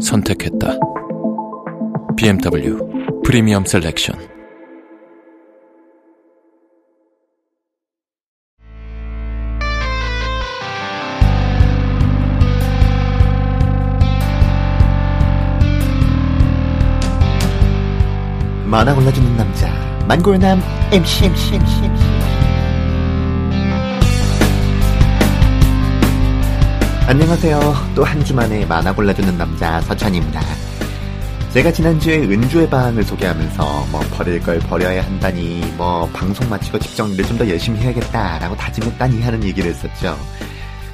[0.00, 0.78] 선택했다.
[2.16, 2.78] BMW
[3.24, 4.18] 프리미엄 셀렉션.
[18.70, 19.68] 만화 골라주는 남자
[20.06, 20.60] 만골남
[20.92, 22.19] MC MC MC MC
[27.10, 27.60] 안녕하세요.
[27.96, 30.40] 또 한 주만에 만화 골라주는 남자 서찬입니다.
[31.52, 37.24] 제가 지난주에 은주의 방을 소개하면서 뭐 버릴 걸 버려야 한다니 뭐 방송 마치고 집 정리를
[37.24, 40.16] 좀 더 열심히 해야겠다라고 다짐했다니 하는 얘기를 했었죠.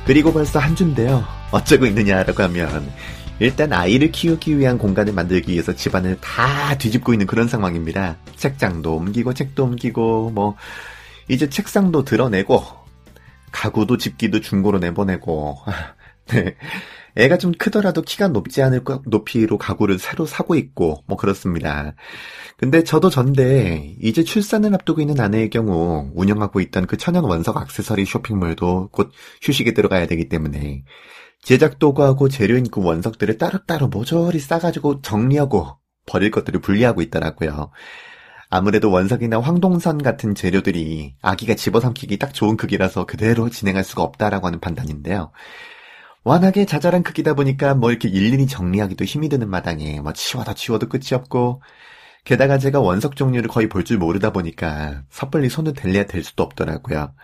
[0.06, 1.22] 그리고 벌써 한 주인데요.
[1.50, 2.90] 어쩌고 있느냐라고 하면
[3.38, 8.16] 일단 아이를 키우기 위한 공간을 만들기 위해서 집안을 다 뒤집고 있는 그런 상황입니다.
[8.36, 10.56] 책장도 옮기고 책도 옮기고 뭐
[11.28, 12.64] 이제 책상도 드러내고
[13.52, 15.58] 가구도 집기도 중고로 내보내고
[16.32, 16.56] 네.
[17.16, 21.94] 애가 좀 크더라도 키가 높지 않을 거- 높이로 가구를 새로 사고 있고 뭐 그렇습니다.
[22.58, 28.04] 근데 저도 전데 이제 출산을 앞두고 있는 아내의 경우 운영하고 있던 그 천연 원석 액세서리
[28.04, 30.84] 쇼핑몰도 곧 휴식에 들어가야 되기 때문에
[31.42, 37.70] 제작 도구하고 재료인 그 원석들을 따로따로 모조리 싸가지고 정리하고 버릴 것들을 분리하고 있더라고요.
[38.50, 44.60] 아무래도 원석이나 황동선 같은 재료들이 아기가 집어삼키기 딱 좋은 크기라서 그대로 진행할 수가 없다라고 하는
[44.60, 45.32] 판단인데요.
[46.26, 51.10] 워낙에 자잘한 크기다 보니까 뭐 이렇게 일일이 정리하기도 힘이 드는 마당에 뭐 치워도 치워도 끝이
[51.12, 51.62] 없고
[52.24, 57.14] 게다가 제가 원석 종류를 거의 볼 줄 모르다 보니까 섣불리 손을 댈래야 될 수도 없더라고요.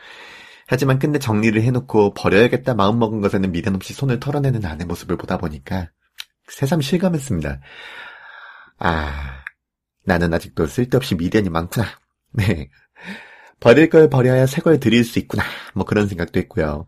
[0.69, 5.91] 하지만 끝내 정리를 해놓고 버려야겠다 마음먹은 것에는 미련 없이 손을 털어내는 아내 모습을 보다 보니까
[6.47, 7.60] 새삼 실감했습니다.
[8.78, 9.43] 아,
[10.04, 11.87] 나는 아직도 쓸데없이 미련이 많구나.
[12.34, 12.71] 네.
[13.59, 15.43] 버릴 걸 버려야 새 걸 드릴 수 있구나.
[15.75, 16.87] 뭐 그런 생각도 했고요.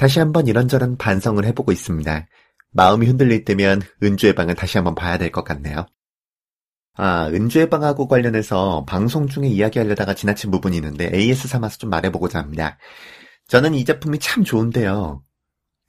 [0.00, 2.26] 다시 한번 이런저런 반성을 해보고 있습니다.
[2.72, 5.84] 마음이 흔들릴 때면 은주의 방을 다시 한번 봐야 될 것 같네요.
[6.96, 12.78] 아, 은주의 방하고 관련해서 방송 중에 이야기하려다가 지나친 부분이 있는데 AS 삼아서 좀 말해보고자 합니다.
[13.48, 15.22] 저는 이 제품이 참 좋은데요.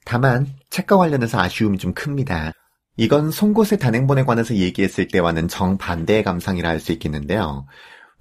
[0.04, 2.52] 다만 책과 관련해서 아쉬움이 좀 큽니다.
[2.98, 7.64] 이건 송곳의 단행본에 관해서 얘기했을 때와는 정반대의 감상이라 할 수 있겠는데요.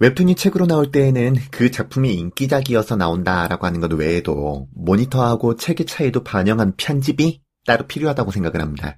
[0.01, 6.73] 웹툰이 책으로 나올 때에는 그 작품이 인기작이어서 나온다라고 하는 것 외에도 모니터하고 책의 차이도 반영한
[6.75, 8.97] 편집이 따로 필요하다고 생각을 합니다.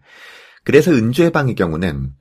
[0.64, 2.14] 그래서 은주의 방의 경우는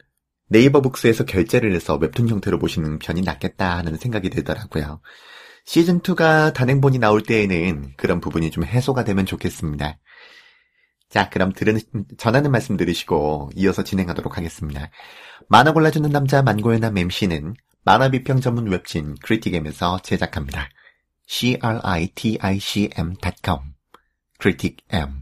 [0.48, 5.00] 네이버 북스에서 결제를 해서 웹툰 형태로 보시는 편이 낫겠다 하는 생각이 들더라고요.
[5.64, 10.00] 시즌2가 단행본이 나올 때에는 그런 부분이 좀 해소가 되면 좋겠습니다.
[11.08, 11.78] 자, 그럼 들은,
[12.18, 14.90] 전하는 말씀 들으시고 이어서 진행하도록 하겠습니다.
[15.48, 17.54] 만화 골라주는 남자 만고연함 MC는
[17.84, 20.68] 만화 비평 전문 웹진 크리틱엠에서 제작합니다.
[21.28, 22.30] criticm.com
[24.40, 25.21] criticm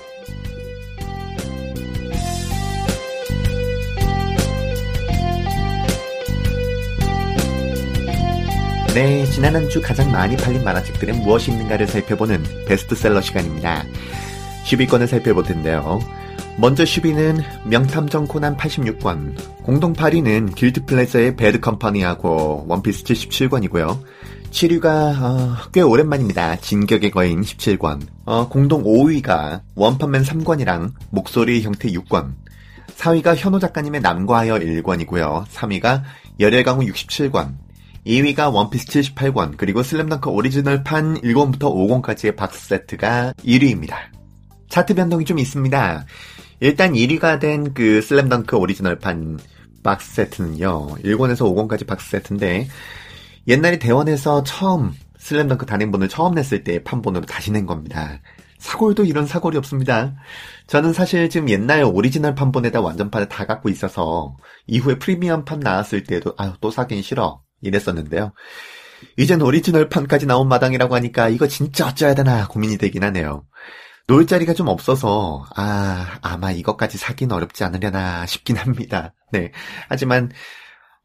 [8.93, 13.85] 네, 지난 한 주 가장 많이 팔린 만화책들은 무엇이 있는가를 살펴보는 베스트셀러 시간입니다.
[14.65, 15.99] 10위권을 살펴볼 텐데요.
[16.57, 23.97] 먼저 10위는 명탐정 코난 86권, 공동 8위는 Guilt Pleasure의 Bad Company하고 원피스 77권이고요.
[24.51, 24.85] 7위가
[25.21, 26.57] 어, 꽤 오랜만입니다.
[26.57, 28.01] 진격의 거인 17권.
[28.25, 32.33] 어, 공동 5위가 원펀맨 3권이랑 목소리 형태 6권.
[32.97, 35.45] 4위가 혀노 작가님의 남과 여 1권이고요.
[35.47, 36.01] 3위가
[36.41, 37.53] 열혈강호 67권.
[38.05, 43.95] 2위가 원피스 78권, 그리고 슬램덩크 오리지널판 1권부터 5권까지의 박스 세트가 1위입니다.
[44.69, 46.05] 차트 변동이 좀 있습니다.
[46.61, 49.39] 일단 1위가 된 그 슬램덩크 오리지널판
[49.83, 50.97] 박스 세트는요.
[51.03, 52.67] 1권에서 5권까지 박스 세트인데
[53.47, 58.19] 옛날에 대원에서 처음 슬램덩크 단행본을 처음 냈을 때 판본으로 다시 낸 겁니다.
[58.59, 60.13] 사골도 이런 사골이 없습니다.
[60.67, 64.35] 저는 사실 지금 옛날 오리지널 판본에다 완전판을 다 갖고 있어서
[64.67, 68.33] 이후에 프리미엄판 나왔을 때도 아유 또 사긴 싫어 이랬었는데요.
[69.17, 73.45] 이젠 오리지널 판까지 나온 마당이라고 하니까 이거 진짜 어째야 되나 고민이 되긴 하네요.
[74.07, 79.13] 놓을 자리가 좀 없어서 아 아마 이것까지 사긴 어렵지 않으려나 싶긴 합니다.
[79.31, 79.51] 네
[79.89, 80.31] 하지만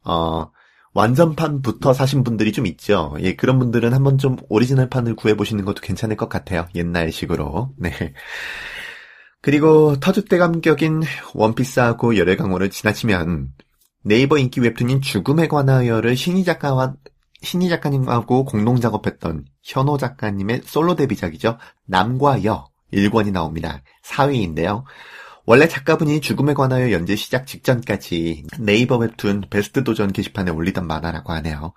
[0.03, 0.51] 어
[0.93, 3.15] 완전판부터 사신 분들이 좀 있죠.
[3.19, 6.67] 예, 그런 분들은 한번 좀 오리지널 판을 구해보시는 것도 괜찮을 것 같아요.
[6.73, 7.75] 옛날식으로.
[7.77, 7.91] 네.
[9.41, 11.03] 그리고 터줏대 감격인
[11.35, 13.49] 원피스하고 열혈 강호를 지나치면
[14.03, 16.95] 네이버 인기 웹툰인 죽음에 관하여를 신희 작가와
[17.41, 21.57] 신희 작가님하고 공동 작업했던 현호 작가님의 솔로 데뷔작이죠.
[21.85, 23.81] 남과 여 1권이 나옵니다.
[24.03, 24.83] 4위인데요.
[25.45, 31.73] 원래 작가분이 죽음에 관하여 연재 시작 직전까지 네이버 웹툰 베스트 도전 게시판에 올리던 만화라고 하네요.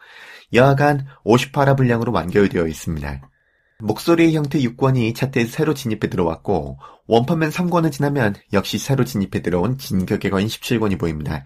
[0.52, 3.30] 여하간 58화 분량으로 완결되어 있습니다.
[3.78, 10.30] 목소리의 형태 6권이 차트에 새로 진입해 들어왔고 원펀맨 3권을 지나면 역시 새로 진입해 들어온 진격의
[10.30, 11.44] 거인 17권이 보입니다.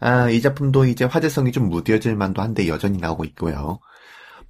[0.00, 3.80] 아, 이 작품도 이제 화제성이 좀 무뎌질 만도 한데 여전히 나오고 있고요.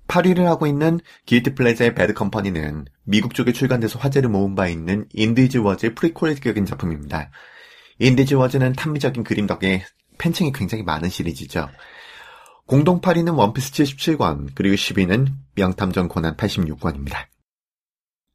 [0.08, 5.58] 8위를 하고 있는 Guilt Pleasure의 Bad Company는 미국 쪽에 출간돼서 화제를 모은 바 있는 인디즈
[5.58, 7.30] 워즈의 프리퀄격인 작품입니다.
[7.98, 9.84] 인디즈 워즈는 탐미적인 그림 덕에
[10.18, 11.68] 팬층이 굉장히 많은 시리즈죠.
[12.66, 17.26] 공동 8위는 원피스 77권, 그리고 10위는 명탐정 고난 86권입니다.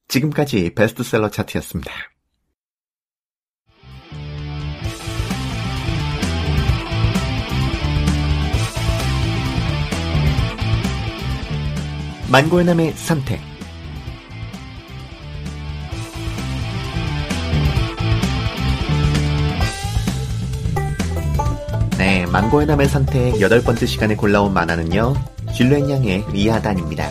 [0.08, 1.92] 지금까지 베스트셀러 차트였습니다.
[12.32, 13.40] 만골남의 선택
[21.98, 25.16] 네, 망고의남의 선택 여덟 번째 시간에 골라온 만화는요.
[25.56, 27.10] 줄렌 양의 위화단입니다.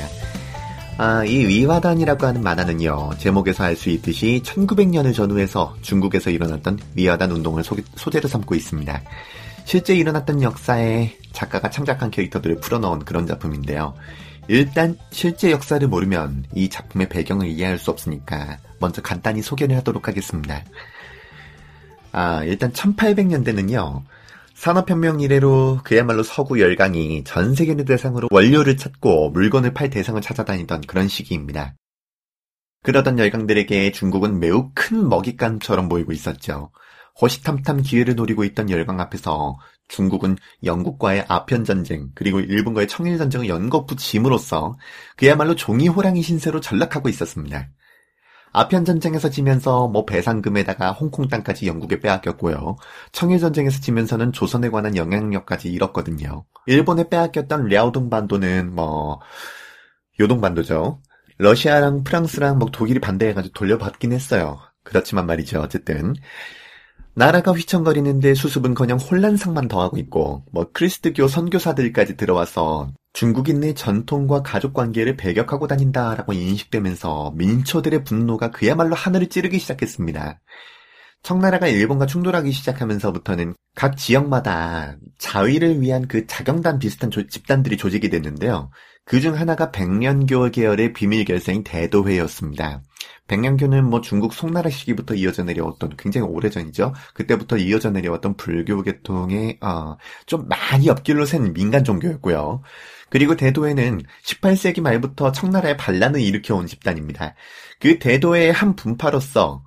[0.99, 3.11] 아, 이 위화단이라고 하는 만화는요.
[3.19, 9.03] 제목에서 알 수 있듯이 1900년을 전후해서 중국에서 일어났던 위화단 운동을 소, 소재로 삼고 있습니다.
[9.65, 13.95] 실제 일어났던 역사에 작가가 창작한 캐릭터들을 풀어넣은 그런 작품인데요.
[14.49, 20.65] 일단 실제 역사를 모르면 이 작품의 배경을 이해할 수 없으니까 먼저 간단히 소개를 하도록 하겠습니다.
[22.13, 24.03] 아, 일단 1800년대는요.
[24.55, 31.07] 산업혁명 이래로 그야말로 서구 열강이 전 세계를 대상으로 원료를 찾고 물건을 팔 대상을 찾아다니던 그런
[31.07, 31.75] 시기입니다.
[32.83, 36.71] 그러던 열강들에게 중국은 매우 큰 먹잇감처럼 보이고 있었죠.
[37.21, 43.97] 호시탐탐 기회를 노리고 있던 열강 앞에서 중국은 영국과의 아편 전쟁 그리고 일본과의 청일 전쟁을 연거푸
[43.97, 44.77] 짐으로써
[45.17, 47.69] 그야말로 종이 호랑이 신세로 전락하고 있었습니다.
[48.53, 52.77] 아편 전쟁에서 지면서 뭐 배상금에다가 홍콩 땅까지 영국에 빼앗겼고요.
[53.13, 56.45] 청일 전쟁에서 지면서는 조선에 관한 영향력까지 잃었거든요.
[56.67, 59.21] 일본에 빼앗겼던 랴오동 반도는 뭐
[60.21, 61.01] 요동 반도죠.
[61.39, 64.59] 러시아랑 프랑스랑 뭐 독일이 반대해가지고 돌려받긴 했어요.
[64.83, 65.61] 그렇지만 말이죠.
[65.61, 66.15] 어쨌든
[67.19, 75.67] 나라가 휘청거리는데 수습은커녕 혼란상만 더하고 있고 뭐 크리스트교 선교사들까지 들어와서 중국인의 전통과 가족 관계를 배격하고
[75.67, 80.39] 다닌다라고 인식되면서 민초들의 분노가 그야말로 하늘을 찌르기 시작했습니다.
[81.23, 88.71] 청나라가 일본과 충돌하기 시작하면서부터는 각 지역마다 자위를 위한 그 자경단 비슷한 조, 집단들이 조직이 됐는데요.
[89.09, 92.83] 그 중 하나가 백년교 계열의 비밀 결사인 대도회였습니다.
[93.27, 96.95] 백년교는 뭐 중국 송나라 시기부터 이어져 내려왔던 굉장히 오래전이죠.
[97.15, 102.63] 그때부터 이어져 내려왔던 불교 계통의 어, 좀 많이 옆길로 샌 민간 종교였고요.
[103.09, 107.35] 그리고 대도에는 18세기 말부터 청나라의 반란을 일으켜온 집단입니다.
[107.81, 109.63] 그 대도의 한 분파로서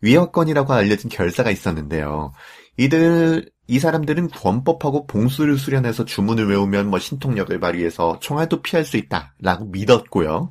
[0.00, 2.32] 위협권이라고 알려진 결사가 있었는데요.
[2.76, 9.66] 이들 이 사람들은 권법하고 봉수를 수련해서 주문을 외우면 뭐 신통력을 발휘해서 총알도 피할 수 있다라고
[9.66, 10.48] 믿었고요.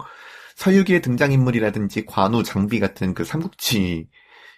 [0.55, 4.07] 서유기의 등장인물이라든지 관우, 장비 같은 그 삼국지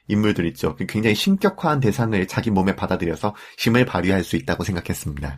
[0.08, 0.76] 인물들 있죠.
[0.76, 5.38] 그 굉장히 신격화한 대상을 자기 몸에 받아들여서 힘을 발휘할 수 있다고 생각했습니다.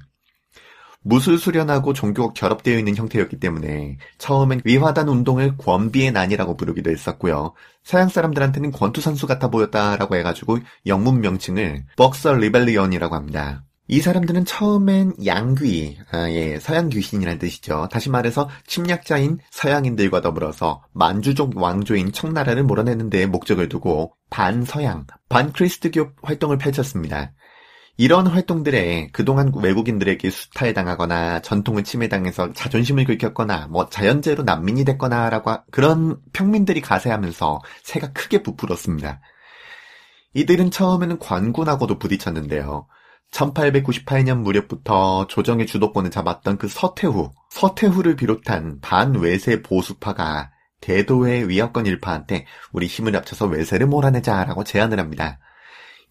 [1.02, 7.54] 무술 수련하고 종교가 결합되어 있는 형태였기 때문에 처음엔 위화단 운동을 권비의 난이라고 부르기도 했었고요.
[7.84, 13.64] 서양 사람들한테는 권투선수 같아 보였다라고 해가지고 영문 명칭을 Boxer Rebellion이라고 합니다.
[13.92, 17.88] 이 사람들은 처음엔 양귀, 아, 예, 서양 귀신이라는 뜻이죠.
[17.92, 26.60] 다시 말해서 침략자인 서양인들과 더불어서 만주족 왕조인 청나라를 몰아내는 데 목적을 두고 반서양, 반크리스트교 활동을
[26.60, 27.32] 펼쳤습니다.
[28.00, 36.80] 이런 활동들에 그동안 외국인들에게 수탈당하거나 전통을 침해당해서 자존심을 긁혔거나 뭐 자연재해로 난민이 됐거나라고 그런 평민들이
[36.80, 39.20] 가세하면서 세가 크게 부풀었습니다.
[40.34, 42.88] 이들은 처음에는 관군하고도 부딪혔는데요.
[43.32, 52.88] 1898년 무렵부터 조정의 주도권을 잡았던 그 서태후, 서태후를 비롯한 반외세 보수파가 대도의 위협권 일파한테 우리
[52.88, 55.40] 힘을 합쳐서 외세를 몰아내자라고 제안을 합니다.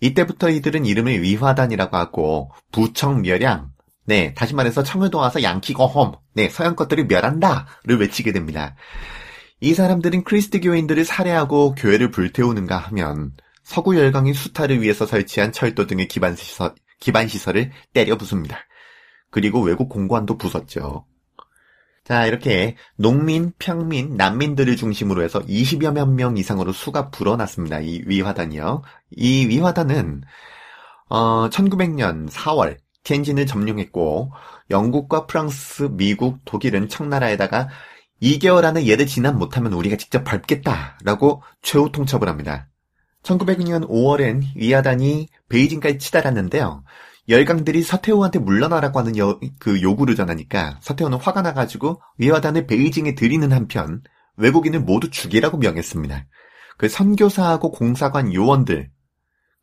[0.01, 3.71] 이때부터 이들은 이름을 위화단이라고 하고 부청 멸양,
[4.05, 8.75] 네, 다시 말해서 청을 도와서 양키고홈, 네, 서양 것들을 멸한다를 외치게 됩니다.
[9.61, 13.33] 이 사람들은 크리스트 교인들을 살해하고 교회를 불태우는가 하면
[13.65, 18.57] 서구 열강의 수탈을 위해서 설치한 철도 등의 기반 시설, 기반 시설을 때려 부숩니다.
[19.31, 21.05] 그리고 외국 공관도 부쉈죠.
[22.09, 27.81] 자, 이렇게 농민, 평민, 난민들을 중심으로 해서 20여만 명 이상으로 수가 불어났습니다.
[27.81, 28.81] 이 위화단이요.
[29.11, 30.23] 이 위화단은
[31.11, 34.33] 어, 1900년 4월 텐진을 점령했고
[34.71, 37.69] 영국과 프랑스, 미국, 독일은 청나라에다가
[38.23, 42.69] 2개월 안에 얘를 진압 못하면 우리가 직접 밟겠다라고 최후 통첩을 합니다.
[43.23, 46.85] 1900년 5월엔 위화단이 베이징까지 치달았는데요.
[47.29, 54.03] 열강들이 서태후한테 물러나라고 하는 여, 그 요구를 전하니까 서태후는 화가 나가지고 위화단을 베이징에 들이는 한편
[54.37, 56.27] 외국인을 모두 죽이라고 명했습니다.
[56.79, 58.91] 그 선교사하고 공사관 요원들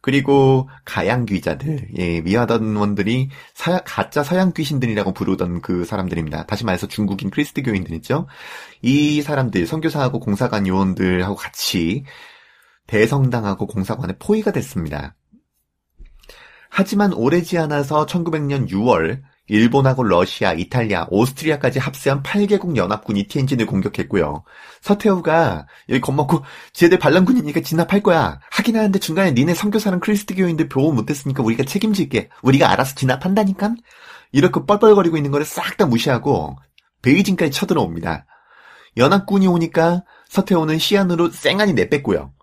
[0.05, 6.45] 그리고 가양 귀자들, 예, 위화단원들이 서양, 가짜 서양 귀신들이라고 부르던 그 사람들입니다.
[6.45, 8.27] 다시 말해서 중국인 크리스트 교인들이죠.
[8.83, 12.03] 이 사람들, 선교사하고 공사관 요원들하고 같이
[12.85, 15.15] 대성당하고 공사관에 포위가 됐습니다.
[16.77, 24.43] 하지만 오래지 않아서 1900년 6월 일본하고 러시아, 이탈리아, 오스트리아까지 합세한 8개국 연합군 이 티엔진을 공격했고요.
[24.81, 28.41] 서태후가 여기 겁먹고 쟤들 반란군이니까 진압할 거야.
[28.51, 32.27] 하긴 하는데 중간에 니네 선교사랑 크리스트교인들 보호 못했으니까 우리가 책임질게.
[32.41, 33.75] 우리가 알아서 진압한다니까?
[34.33, 36.57] 이렇게 뻘뻘거리고 있는 거를 싹 다 무시하고
[37.03, 38.25] 베이징까지 쳐들어옵니다.
[38.97, 42.34] 연합군이 오니까 서태후는 시안으로 쌩안이 내뺐고요.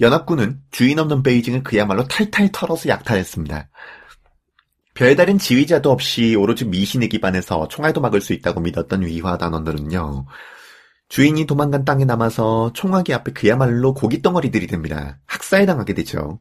[0.00, 3.68] 연합군은 주인 없는 베이징을 그야말로 탈탈 털어서 약탈했습니다.
[4.94, 10.26] 별다른 지휘자도 없이 오로지 미신에 기반해서 총알도 막을 수 있다고 믿었던 위화 단원들은요.
[11.08, 15.18] 주인이 도망간 땅에 남아서 총알기 앞에 그야말로 고깃덩어리들이 됩니다.
[15.26, 16.40] 학살당하게 되죠.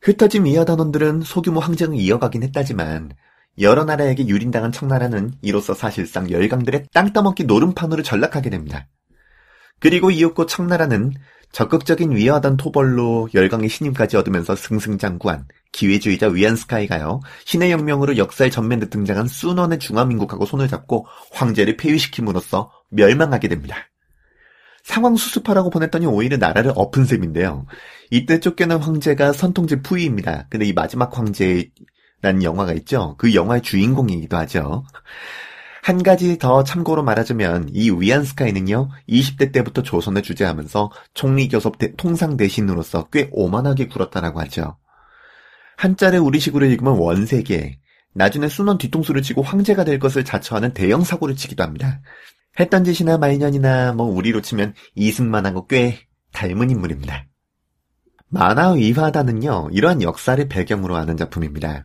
[0.00, 3.12] 흩어진 위화 단원들은 소규모 항쟁을 이어가긴 했다지만
[3.60, 8.88] 여러 나라에게 유린당한 청나라는 이로써 사실상 열강들의 땅 따먹기 노름판으로 전락하게 됩니다.
[9.80, 11.12] 그리고 이윽고 청나라는
[11.52, 17.20] 적극적인 위화단 토벌로 열강의 신임까지 얻으면서 승승장구한 기회주의자 위안스카이가요.
[17.44, 23.76] 신의 혁명으로 역사의 전면에 등장한 순원의 중화민국하고 손을 잡고 황제를 폐위시킴으로써 멸망하게 됩니다.
[24.82, 27.66] 상황 수습하라고 보냈더니 오히려 나라를 엎은 셈인데요.
[28.10, 30.46] 이때 쫓겨난 황제가 선통제 푸이입니다.
[30.50, 33.14] 근데 이 마지막 황제라는 영화가 있죠.
[33.16, 34.84] 그 영화의 주인공이기도 하죠.
[35.84, 43.08] 한 가지 더 참고로 말하자면 이 위안스카이는요 20대 때부터 조선을 주재하면서 총리 교섭 통상 대신으로서
[43.12, 44.78] 꽤 오만하게 굴었다라고 하죠.
[45.76, 47.80] 한자를 우리식으로 읽으면 원세계,
[48.14, 52.00] 나중에 순원 뒤통수를 치고 황제가 될 것을 자처하는 대형 사고를 치기도 합니다.
[52.58, 55.98] 했던 짓이나 말년이나 뭐 우리로 치면 이승만하고 꽤
[56.32, 57.26] 닮은 인물입니다.
[58.28, 61.84] 만화 위화단은요 이러한 역사를 배경으로 하는 작품입니다.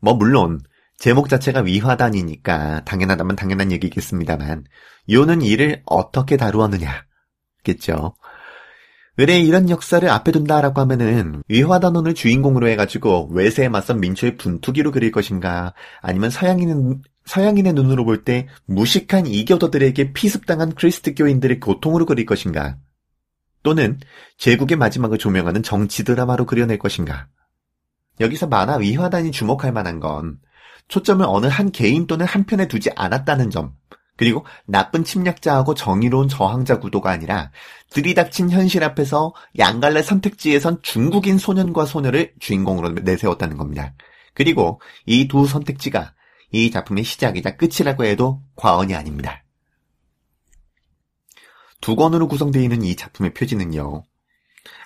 [0.00, 0.60] 뭐 물론
[0.98, 4.64] 제목 자체가 위화단이니까 당연하다면 당연한 얘기겠습니다만
[5.10, 8.16] 요는 이를 어떻게 다루었느냐겠죠.
[9.16, 15.74] 의뢰 이런 역사를 앞에 둔다라고 하면은 위화단원을 주인공으로 해가지고 외세에 맞선 민초의 분투기로 그릴 것인가
[16.00, 22.76] 아니면 서양인은 서양인의 눈으로 볼 때 무식한 이교도들에게 피습당한 크리스트교인들의 고통으로 그릴 것인가?
[23.62, 23.98] 또는
[24.38, 27.28] 제국의 마지막을 조명하는 정치 드라마로 그려낼 것인가
[28.20, 30.38] 여기서 만화 위화단이 주목할 만한 건
[30.88, 33.74] 초점을 어느 한 개인 또는 한 편에 두지 않았다는 점,
[34.16, 37.52] 그리고 나쁜 침략자하고 정의로운 저항자 구도가 아니라
[37.90, 43.94] 들이닥친 현실 앞에서 양갈래 선택지에선 중국인 소년과 소녀를 주인공으로 내세웠다는 겁니다.
[44.34, 46.14] 그리고 이 두 선택지가
[46.50, 49.44] 이 작품의 시작이자 끝이라고 해도 과언이 아닙니다.
[51.80, 54.02] 두 권으로 구성되어 있는 이 작품의 표지는요.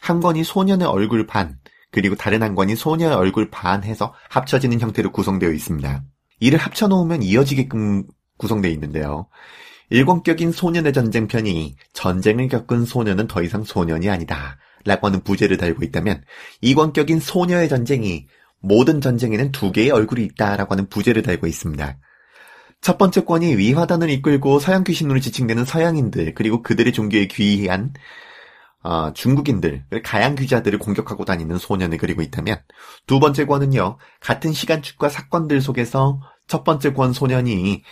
[0.03, 1.59] 한 권이 소년의 얼굴 반,
[1.93, 6.03] 그리고 다른 한 권이 소녀의 얼굴 반 해서 합쳐지는 형태로 구성되어 있습니다.
[6.41, 8.05] 이를 합쳐놓으면 이어지게끔
[8.39, 9.29] 구성되어 있는데요.
[9.91, 14.59] 일권격인 소년의 전쟁편이 전쟁을 겪은 소년은 더 이상 소년이 아니다.
[14.85, 16.25] 라고 하는 부제를 달고 있다면
[16.63, 18.27] 이권격인 소녀의 전쟁이
[18.61, 21.99] 모든 전쟁에는 두 개의 얼굴이 있다라고 하는 부제를 달고 있습니다.
[22.81, 27.93] 첫 번째 권이 위화단을 이끌고 서양 귀신으로 지칭되는 서양인들 그리고 그들의 종교에 귀의한
[28.83, 32.62] 어, 중국인들, 가양 귀자들을 공격하고 다니는 소년을 그리고 있다면
[33.07, 37.83] 두 번째 권은요 같은 시간축과 사건들 속에서 첫 번째 권 소년이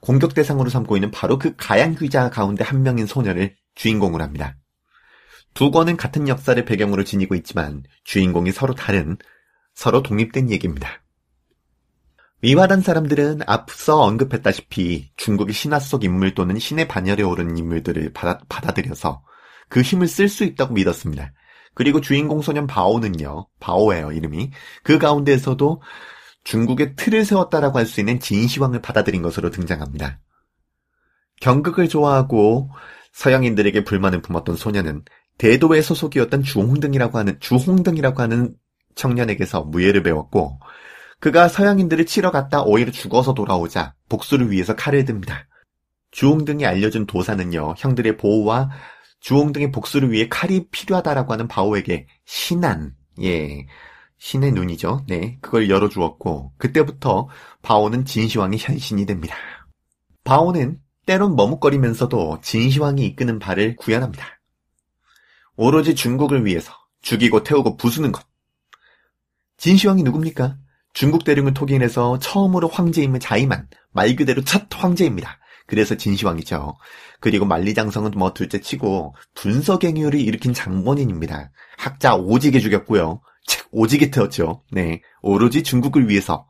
[0.00, 4.56] 공격 대상으로 삼고 있는 바로 그 가양 귀자 가운데 한 명인 소년을 주인공으로 합니다.
[5.54, 9.16] 두 권은 같은 역사를 배경으로 지니고 있지만 주인공이 서로 다른
[9.74, 11.02] 서로 독립된 얘기입니다.
[12.40, 19.22] 위화단 사람들은 앞서 언급했다시피 중국의 신화 속 인물 또는 신의 반열에 오른 인물들을 받아, 받아들여서
[19.68, 21.32] 그 힘을 쓸 수 있다고 믿었습니다.
[21.74, 24.50] 그리고 주인공 소년 바오는요, 바오예요, 이름이.
[24.82, 25.80] 그 가운데에서도
[26.44, 30.20] 중국의 틀을 세웠다라고 할 수 있는 진시황을 받아들인 것으로 등장합니다.
[31.40, 32.70] 경극을 좋아하고
[33.12, 35.04] 서양인들에게 불만을 품었던 소년은
[35.38, 38.54] 대도의 소속이었던 주홍등이라고 하는, 주홍등이라고 하는
[38.96, 40.58] 청년에게서 무예를 배웠고,
[41.20, 45.46] 그가 서양인들을 치러 갔다 오히려 죽어서 돌아오자 복수를 위해서 칼을 듭니다.
[46.10, 48.70] 주홍등이 알려준 도사는요, 형들의 보호와
[49.20, 53.66] 주홍 등의 복수를 위해 칼이 필요하다라고 하는 바오에게 신한, 예,
[54.18, 55.04] 신의 눈이죠.
[55.08, 57.28] 네, 그걸 열어주었고, 그때부터
[57.62, 59.36] 바오는 진시황의 현신이 됩니다.
[60.24, 64.24] 바오는 때론 머뭇거리면서도 진시황이 이끄는 발을 구현합니다.
[65.56, 66.72] 오로지 중국을 위해서
[67.02, 68.26] 죽이고 태우고 부수는 것.
[69.56, 70.56] 진시황이 누굽니까?
[70.92, 75.38] 중국 대륙을 토기해서 처음으로 황제임을 자임한 말 그대로 첫 황제입니다.
[75.68, 76.76] 그래서 진시황이죠.
[77.20, 81.50] 그리고 만리장성은 뭐 둘째 치고 분서갱유를 일으킨 장본인입니다.
[81.76, 83.20] 학자 오지게 죽였고요.
[83.46, 84.64] 책 오지게 태웠죠.
[84.72, 86.48] 네, 오로지 중국을 위해서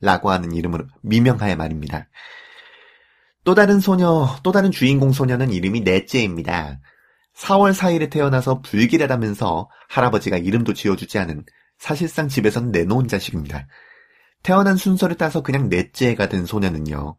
[0.00, 2.08] 라고 하는 이름으로 미명하에 말입니다.
[3.44, 6.80] 또 다른 소녀, 또 다른 주인공 소녀는 이름이 넷째입니다.
[7.36, 11.44] 4월 4일에 태어나서 불길하다면서 할아버지가 이름도 지어주지 않은
[11.78, 13.66] 사실상 집에선 내놓은 자식입니다.
[14.42, 17.16] 태어난 순서를 따서 그냥 넷째가 된 소녀는요.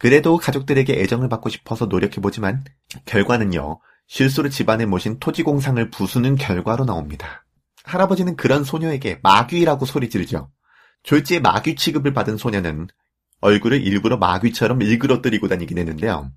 [0.00, 2.64] 그래도 가족들에게 애정을 받고 싶어서 노력해보지만
[3.04, 3.80] 결과는요.
[4.06, 7.44] 실수로 집안에 모신 토지공상을 부수는 결과로 나옵니다.
[7.84, 10.50] 할아버지는 그런 소녀에게 마귀라고 소리 지르죠.
[11.02, 12.88] 졸지에 마귀 취급을 받은 소녀는
[13.42, 16.32] 얼굴을 일부러 마귀처럼 일그러뜨리고 다니긴 했는데요.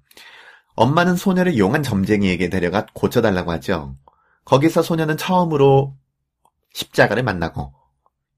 [0.76, 3.96] 엄마는 소녀를 용한 점쟁이에게 데려가 고쳐달라고 하죠.
[4.44, 5.96] 거기서 소녀는 처음으로
[6.74, 7.74] 십자가를 만나고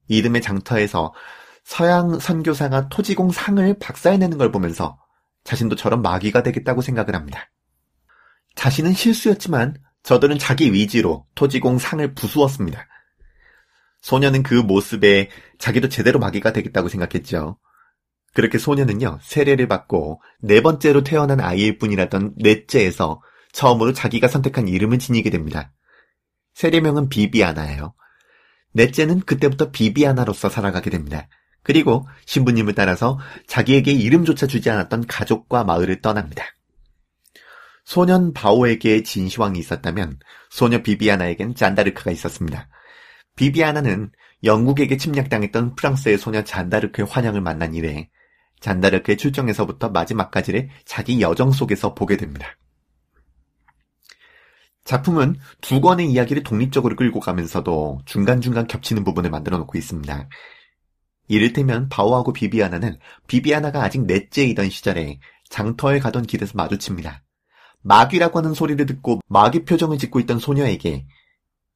[0.08, 1.16] 이듬해 장터에서
[1.64, 5.00] 서양 선교사가 토지공 상을 박살내는 걸 보면서
[5.46, 7.50] 자신도 저런 마귀가 되겠다고 생각을 합니다.
[8.56, 12.88] 자신은 실수였지만 저들은 자기 위지로 토지공 상을 부수었습니다.
[14.02, 17.58] 소녀는 그 모습에 자기도 제대로 마귀가 되겠다고 생각했죠.
[18.34, 23.22] 그렇게 소녀는요, 세례를 받고 네 번째로 태어난 아이일 뿐이라던 넷째에서
[23.54, 25.72] 처음으로 자기가 선택한 이름을 지니게 됩니다.
[26.54, 27.94] 세례명은 비비아나예요.
[28.74, 31.30] 넷째는 그때부터 비비아나로서 살아가게 됩니다.
[31.66, 36.46] 그리고 신부님을 따라서 자기에게 이름조차 주지 않았던 가족과 마을을 떠납니다.
[37.84, 40.20] 소년 바오에게 진시황이 있었다면
[40.52, 42.70] 소녀 비비아나에겐 잔다르크가 있었습니다.
[43.36, 44.12] 비비아나는
[44.44, 48.10] 영국에게 침략당했던 프랑스의 소녀 잔다르크의 환영을 만난 이래
[48.60, 52.56] 잔다르크의 출정에서부터 마지막까지를 자기 여정 속에서 보게 됩니다.
[54.84, 60.30] 작품은 두 권의 이야기를 독립적으로 끌고 가면서도 중간중간 겹치는 부분을 만들어 놓고 있습니다.
[61.28, 67.24] 이를테면 바오하고 비비아나는 비비아나가 아직 넷째이던 시절에 장터에 가던 길에서 마주칩니다.
[67.82, 71.06] 마귀라고 하는 소리를 듣고 마귀 표정을 짓고 있던 소녀에게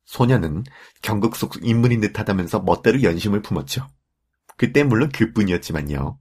[0.06, 0.64] 소녀는
[1.02, 3.88] 경극 속 인물인 듯하다면서 멋대로 연심을 품었죠.
[4.58, 6.18] 그때 물론 그뿐이었지만요.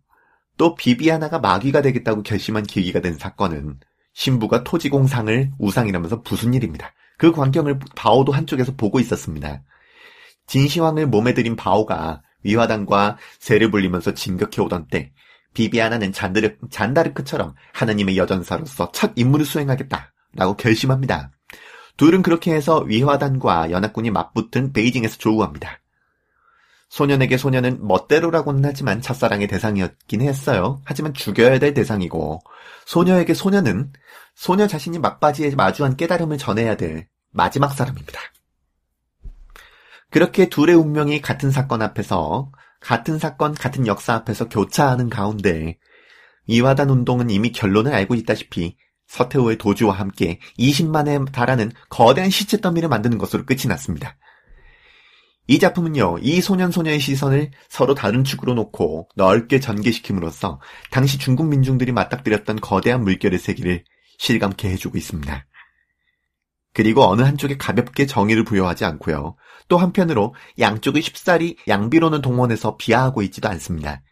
[0.59, 3.79] 또 비비아나가 마귀가 되겠다고 결심한 계기가 된 사건은
[4.13, 6.93] 신부가 토지공상을 우상이라면서 무슨 일입니다.
[7.17, 9.63] 그 광경을 바오도 한쪽에서 보고 있었습니다.
[10.47, 15.13] 진시황을 몸에 들인 바오가 위화단과 새를 불리면서 진격해오던 때
[15.55, 21.33] 비비아나는 잔드르, 잔다르크처럼 하나님의 여전사로서 첫 임무를 수행하겠다라고 결심합니다.
[21.97, 25.81] 둘은 그렇게 해서 위화단과 연합군이 맞붙은 베이징에서 조우합니다.
[26.89, 30.81] 소년에게 소년은 멋대로라고는 하지만 첫사랑의 대상이었긴 했어요.
[30.85, 32.41] 하지만 죽여야 될 대상이고
[32.87, 33.93] 소녀에게 소년은
[34.35, 38.21] 소녀 자신이 막바지에 마주한 깨달음을 전해야 될 마지막 사람입니다.
[40.11, 45.79] 그렇게 둘의 운명이 같은 사건 앞에서 같은 사건 같은 역사 앞에서 교차하는 가운데
[46.47, 53.19] 이화단 운동은 이미 결론을 알고 있다시피 서태후의 도주와 함께 20만에 달하는 거대한 시체 더미를 만드는
[53.19, 54.17] 것으로 끝이 났습니다.
[55.51, 61.91] 이 작품은요, 이 소년 소녀의 시선을 서로 다른 축으로 놓고 넓게 전개시킴으로써 당시 중국 민중들이
[61.93, 63.85] 맞닥뜨렸던 거대한 물결의 세기를
[64.19, 65.47] 실감케 해주고 있습니다.
[66.75, 69.37] 그리고 어느 한쪽에 가볍게 정의를 부여하지 않고요.
[69.69, 74.03] 또 한편으로 양쪽의 쉽사리 양비로는 동원해서 비하하고 있지도 않습니다.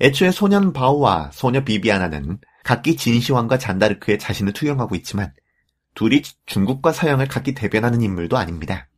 [0.00, 5.32] 애초에 소년 바오와 소녀 비비아나는 각기 진시황과 잔다르크의 자신을 투영하고 있지만
[5.94, 8.88] 둘이 중국과 서양을 각기 대변하는 인물도 아닙니다.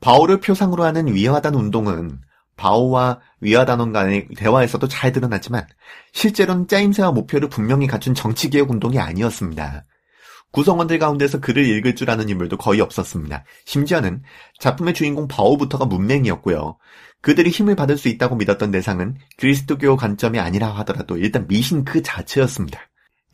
[0.00, 2.20] 바오를 표상으로 하는 위화단 운동은
[2.56, 5.66] 바오와 위화단원 간의 대화에서도 잘 드러났지만
[6.12, 9.84] 실제로는 짜임새와 목표를 분명히 갖춘 정치개혁 운동이 아니었습니다.
[10.52, 13.44] 구성원들 가운데서 글을 읽을 줄 아는 인물도 거의 없었습니다.
[13.64, 14.22] 심지어는
[14.58, 16.78] 작품의 주인공 바오부터가 문맹이었고요.
[17.22, 22.80] 그들이 힘을 받을 수 있다고 믿었던 대상은 그리스도교 관점이 아니라 하더라도 일단 미신 그 자체였습니다.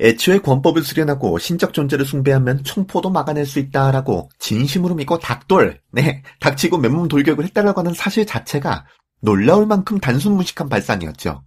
[0.00, 6.78] 애초에 권법을 수련하고 신적 존재를 숭배하면 총포도 막아낼 수 있다라고 진심으로 믿고 닭돌, 네, 닥치고
[6.78, 8.86] 맨몸 돌격을 했다라고 하는 사실 자체가
[9.20, 11.42] 놀라울 만큼 단순 무식한 발상이었죠.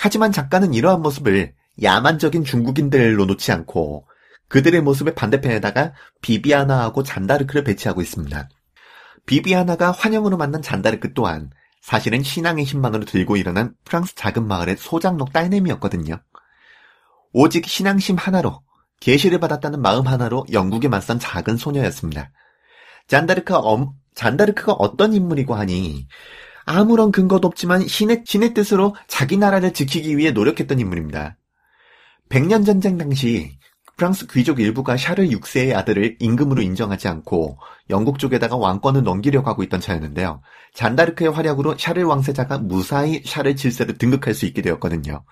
[0.00, 4.06] 하지만 작가는 이러한 모습을 야만적인 중국인들로 놓지 않고
[4.50, 8.48] 그들의 모습의 반대편에다가 비비아나하고 잔다르크를 배치하고 있습니다.
[9.24, 16.20] 비비아나가 환영으로 만난 잔다르크 또한 사실은 신앙의 힘만으로 들고 일어난 프랑스 작은 마을의 소장록 딸내미였거든요.
[17.32, 18.62] 오직 신앙심 하나로
[19.00, 22.32] 계시를 받았다는 마음 하나로 영국에 맞선 작은 소녀였습니다.
[23.06, 26.08] 잔다르크가, 엄, 잔다르크가 어떤 인물이고 하니
[26.64, 31.36] 아무런 근거도 없지만 신의, 신의 뜻으로 자기 나라를 지키기 위해 노력했던 인물입니다.
[32.28, 33.59] 백년 전쟁 당시
[34.00, 37.58] 프랑스 귀족 일부가 샤를 6세의 아들을 임금으로 인정하지 않고
[37.90, 40.40] 영국 쪽에다가 왕권을 넘기려고 하고 있던 차였는데요.
[40.72, 45.22] 잔다르크의 활약으로 샤를 왕세자가 무사히 샤를 7세를 등극할 수 있게 되었거든요.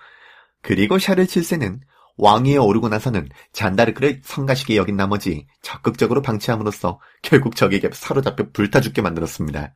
[0.61, 1.79] 그리고 샤를 7세는
[2.17, 9.73] 왕위에 오르고 나서는 잔다르크를 성가시게 여긴 나머지 적극적으로 방치함으로써 결국 적에게 사로잡혀 불타 죽게 만들었습니다.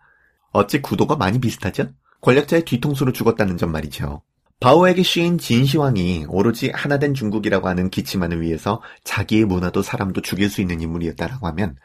[0.52, 1.90] 어찌 구도가 많이 비슷하죠?
[2.22, 4.22] 권력자의 뒤통수로 죽었다는 점 말이죠.
[4.64, 10.80] 바오에게 씌인 진시황이 오로지 하나된 중국이라고 하는 기치만을 위해서 자기의 문화도 사람도 죽일 수 있는
[10.80, 11.76] 인물이었다라고 하면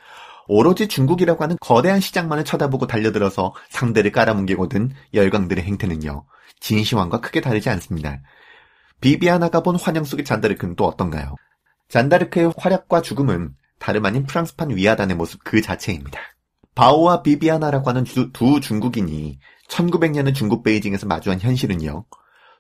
[0.47, 6.25] 오로지 중국이라고 하는 거대한 시장만을 쳐다보고 달려들어서 상대를 깔아뭉개고 든 열강들의 행태는요.
[6.61, 8.21] 진시황과 크게 다르지 않습니다.
[9.01, 11.35] 비비아나가 본 환영 속의 잔다르크는 또 어떤가요?
[11.89, 16.21] 잔다르크의 활약과 죽음은 다름 아닌 프랑스판 위아단의 모습 그 자체입니다.
[16.77, 22.05] 바오와 비비아나라고 하는 두, 두 중국인이 1900년의 중국 베이징에서 마주한 현실은요.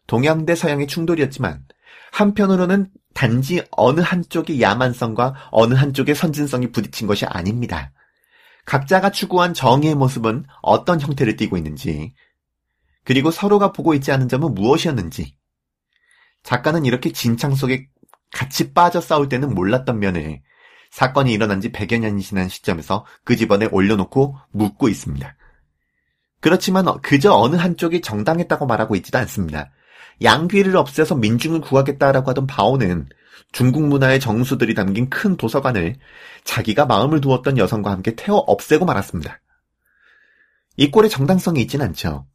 [0.08, 1.64] 동양 대 서양의 충돌이었지만
[2.10, 7.92] 한편으로는 단지 어느 한쪽의 야만성과 어느 한쪽의 선진성이 부딪힌 것이 아닙니다.
[8.64, 12.14] 각자가 추구한 정의의 모습은 어떤 형태를 띠고 있는지,
[13.04, 15.36] 그리고 서로가 보고 있지 않은 점은 무엇이었는지,
[16.42, 17.88] 작가는 이렇게 진창 속에
[18.32, 20.40] 같이 빠져 싸울 때는 몰랐던 면을
[20.90, 25.36] 사건이 일어난 지 100여 년이 지난 시점에서 그 집안에 올려놓고 묻고 있습니다.
[26.40, 29.70] 그렇지만 그저 어느 한쪽이 정당했다고 말하고 있지도 않습니다.
[30.22, 33.08] 양귀를 없애서 민중을 구하겠다라고 하던 바오는
[33.52, 35.96] 중국 문화의 정수들이 담긴 큰 도서관을
[36.44, 39.40] 자기가 마음을 두었던 여성과 함께 태워 없애고 말았습니다.
[40.76, 42.26] 이 꼴의 정당성이 있진 않죠.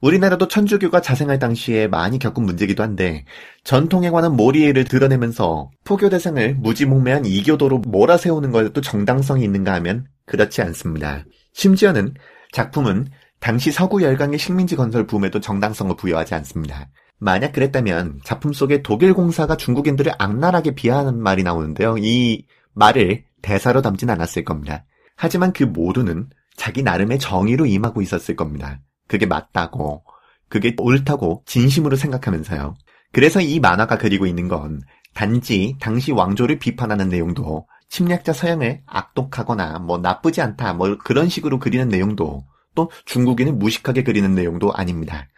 [0.00, 3.24] 우리나라도 천주교가 자생할 당시에 많이 겪은 문제기도 한데
[3.62, 11.24] 전통에 관한 몰이해를 드러내면서 포교 대상을 무지몽매한 이교도로 몰아세우는 것에도 정당성이 있는가 하면 그렇지 않습니다.
[11.52, 12.14] 심지어는
[12.50, 13.08] 작품은
[13.42, 16.88] 당시 서구 열강의 식민지 건설 붐에도 정당성을 부여하지 않습니다.
[17.18, 21.96] 만약 그랬다면 작품 속에 독일 공사가 중국인들을 악랄하게 비하하는 말이 나오는데요.
[21.98, 24.84] 이 말을 대사로 담진 않았을 겁니다.
[25.16, 28.80] 하지만 그 모두는 자기 나름의 정의로 임하고 있었을 겁니다.
[29.08, 30.04] 그게 맞다고,
[30.48, 32.76] 그게 옳다고 진심으로 생각하면서요.
[33.10, 34.80] 그래서 이 만화가 그리고 있는 건
[35.14, 41.88] 단지 당시 왕조를 비판하는 내용도 침략자 서양을 악독하거나 뭐 나쁘지 않다 뭐 그런 식으로 그리는
[41.88, 42.44] 내용도
[42.74, 45.28] 또 중국인을 무식하게 그리는 내용도 아닙니다.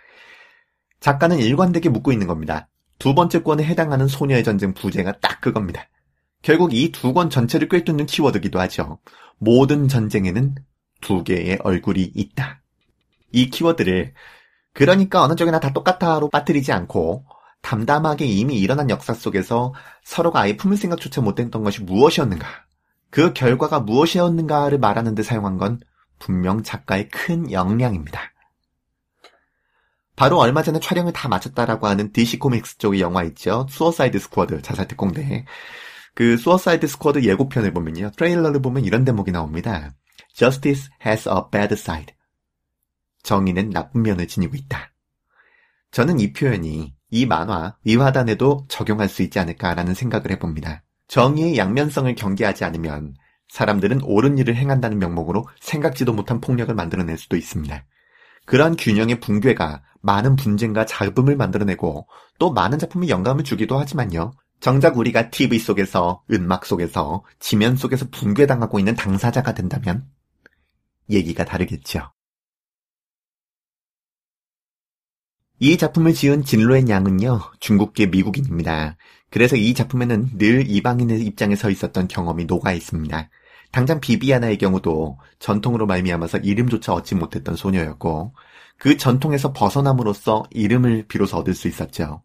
[1.00, 2.68] 작가는 일관되게 묻고 있는 겁니다.
[2.98, 5.88] 두 번째 권에 해당하는 소녀의 전쟁 부제가 딱 그겁니다.
[6.42, 8.98] 결국 이 두 권 전체를 꿰뚫는 키워드기도 하죠.
[9.38, 10.54] 모든 전쟁에는
[11.00, 12.62] 두 개의 얼굴이 있다.
[13.32, 14.14] 이 키워드를
[14.72, 17.24] 그러니까 어느 쪽이나 다 똑같아로 빠뜨리지 않고
[17.62, 19.72] 담담하게 이미 일어난 역사 속에서
[20.04, 22.46] 서로가 아예 품을 생각조차 못했던 것이 무엇이었는가,
[23.10, 25.80] 그 결과가 무엇이었는가를 말하는 데 사용한 건
[26.18, 28.32] 분명 작가의 큰 역량입니다.
[30.16, 33.66] 바로 얼마 전에 촬영을 다 마쳤다라고 하는 DC 코믹스 쪽의 영화 있죠.
[33.68, 35.44] Suicide Squad 자살 특공대.
[36.14, 38.12] 그 Suicide Squad 예고편을 보면요.
[38.16, 39.92] 트레일러를 보면 이런 대목이 나옵니다.
[40.34, 42.14] Justice has a bad side.
[43.24, 44.92] 정의는 나쁜 면을 지니고 있다.
[45.90, 50.84] 저는 이 표현이 이 만화 의화단에도 적용할 수 있지 않을까라는 생각을 해봅니다.
[51.08, 53.14] 정의의 양면성을 경계하지 않으면
[53.48, 57.84] 사람들은 옳은 일을 행한다는 명목으로 생각지도 못한 폭력을 만들어낼 수도 있습니다.
[58.46, 62.06] 그러한 균형의 붕괴가 많은 분쟁과 잡음을 만들어내고
[62.38, 64.32] 또 많은 작품에 영감을 주기도 하지만요.
[64.60, 70.06] 정작 우리가 TV 속에서, 음악 속에서, 지면 속에서 붕괴당하고 있는 당사자가 된다면
[71.10, 72.12] 얘기가 다르겠죠.
[75.60, 78.96] 이 작품을 지은 진로의 양은요, 중국계 미국인입니다.
[79.34, 83.30] 그래서 이 작품에는 늘 이방인의 입장에 서 있었던 경험이 녹아 있습니다.
[83.72, 88.32] 당장 비비아나의 경우도 전통으로 말미암아서 이름조차 얻지 못했던 소녀였고,
[88.78, 92.22] 그 전통에서 벗어남으로써 이름을 비로소 얻을 수 있었죠.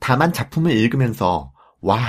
[0.00, 2.00] 다만 작품을 읽으면서, 와,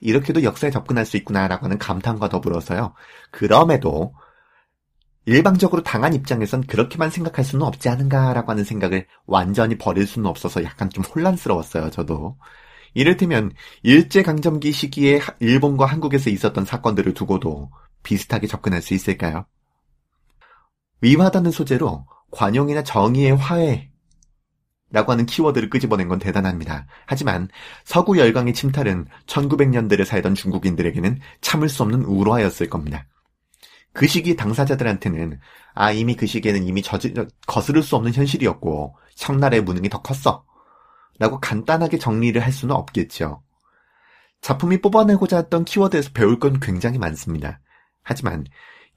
[0.00, 2.94] 이렇게도 역사에 접근할 수 있구나라고 하는 감탄과 더불어서요,
[3.30, 4.14] 그럼에도
[5.28, 10.88] 일방적으로 당한 입장에선 그렇게만 생각할 수는 없지 않은가라고 하는 생각을 완전히 버릴 수는 없어서 약간
[10.88, 12.38] 좀 혼란스러웠어요, 저도.
[12.94, 17.70] 이를테면 일제강점기 시기에 일본과 한국에서 있었던 사건들을 두고도
[18.02, 19.44] 비슷하게 접근할 수 있을까요?
[21.02, 23.90] 위화다는 소재로 관용이나 정의의 화해
[24.90, 26.86] 라고 하는 키워드를 끄집어낸 건 대단합니다.
[27.04, 27.48] 하지만
[27.84, 33.04] 서구 열강의 침탈은 1900년대를 살던 중국인들에게는 참을 수 없는 우로하였을 겁니다.
[33.98, 35.40] 그 시기 당사자들한테는
[35.74, 37.12] 아 이미 그 시기에는 이미 저지,
[37.48, 40.44] 거스를 수 없는 현실이었고 청나라의 무능이 더 컸어
[41.18, 43.42] 라고 간단하게 정리를 할 수는 없겠죠.
[44.40, 47.58] 작품이 뽑아내고자 했던 키워드에서 배울 건 굉장히 많습니다.
[48.04, 48.44] 하지만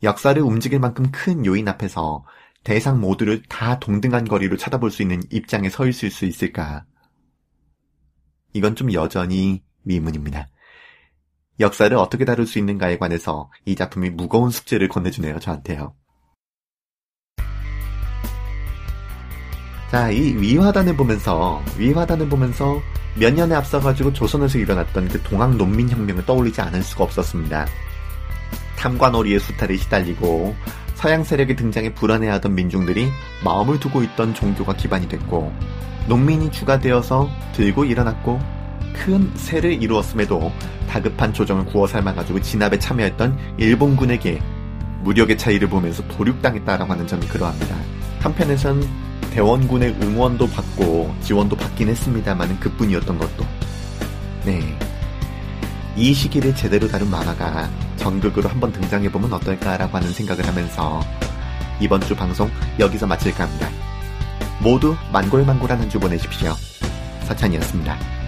[0.04, 2.24] 역사를 움직일 만큼 큰 요인 앞에서
[2.64, 6.86] 대상 모두를 다 동등한 거리로 쳐다볼 수 있는 입장에 서 있을 수 있을까?
[8.54, 10.46] 이건 좀 여전히 미문입니다.
[11.60, 15.94] 역사를 어떻게 다룰 수 있는가에 관해서 이 작품이 무거운 숙제를 건네주네요, 저한테요.
[19.92, 22.82] 자, 이 위화단을 보면서, 위화단을 보면서
[23.20, 27.68] 몇 년에 앞서가지고 조선에서 일어났던 그 동학 농민혁명을 떠올리지 않을 수가 없었습니다.
[28.78, 30.56] 탐관오리의 수탈에 시달리고
[30.96, 33.10] 서양 세력의 등장에 불안해하던 민중들이
[33.44, 35.52] 마음을 두고 있던 종교가 기반이 됐고
[36.08, 38.40] 농민이 주가 되어서 들고 일어났고
[38.94, 40.52] 큰 세를 이루었음에도
[40.90, 44.42] 다급한 조정을 구워 삶아가지고 진압에 참여했던 일본군에게
[45.04, 47.76] 무력의 차이를 보면서 도륙당했다라고 하는 점이 그러합니다.
[48.20, 48.84] 한편에선
[49.32, 53.46] 대원군의 응원도 받고 지원도 받긴 했습니다만은 그뿐이었던 것도.
[54.46, 54.78] 네.
[55.96, 61.02] 이 시기를 제대로 다룬 만화가 전극으로 한번 등장해보면 어떨까라고 하는 생각을 하면서
[61.80, 62.50] 이번 주 방송
[62.80, 63.70] 여기서 마칠까 합니다.
[64.62, 66.54] 모두 만골만골한 한 주 보내십시오.
[67.24, 68.21] 서찬이었습니다.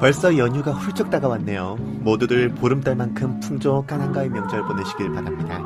[0.00, 1.76] 벌써 연휴가 훌쩍 다가왔네요.
[2.00, 5.60] 모두들 보름달만큼 풍족한 한가위 명절 보내시길 바랍니다.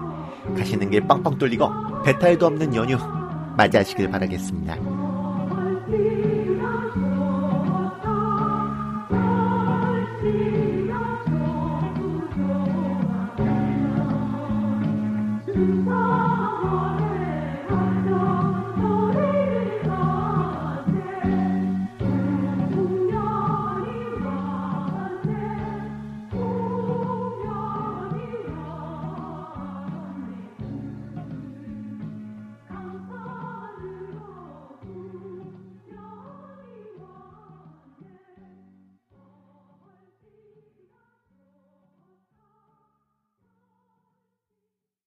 [0.57, 1.71] 가시는 길 뻥뻥 뚫리고
[2.05, 2.97] 배탈도 없는 연휴
[3.57, 4.77] 맞이하시길 바라겠습니다.